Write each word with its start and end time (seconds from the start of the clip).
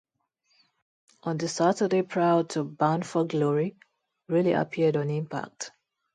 On 1.21 1.37
the 1.37 1.47
Saturday 1.47 2.01
prior 2.01 2.41
to 2.45 2.63
Bound 2.63 3.05
For 3.05 3.23
Glory, 3.23 3.77
Riley 4.27 4.53
appeared 4.53 4.97
on 4.97 5.11
Impact! 5.11 5.73